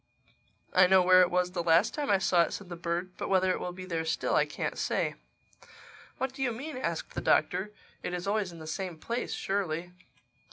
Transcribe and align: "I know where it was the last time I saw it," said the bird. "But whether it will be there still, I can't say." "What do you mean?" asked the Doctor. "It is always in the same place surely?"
"I 0.73 0.87
know 0.87 1.03
where 1.03 1.21
it 1.21 1.29
was 1.29 1.51
the 1.51 1.61
last 1.61 1.93
time 1.93 2.09
I 2.09 2.17
saw 2.17 2.41
it," 2.41 2.53
said 2.53 2.69
the 2.69 2.75
bird. 2.75 3.11
"But 3.17 3.29
whether 3.29 3.51
it 3.51 3.59
will 3.59 3.71
be 3.71 3.85
there 3.85 4.03
still, 4.03 4.33
I 4.33 4.47
can't 4.47 4.75
say." 4.75 5.13
"What 6.17 6.33
do 6.33 6.41
you 6.41 6.51
mean?" 6.51 6.75
asked 6.75 7.13
the 7.13 7.21
Doctor. 7.21 7.71
"It 8.01 8.11
is 8.11 8.25
always 8.25 8.51
in 8.51 8.57
the 8.57 8.65
same 8.65 8.97
place 8.97 9.31
surely?" 9.31 9.91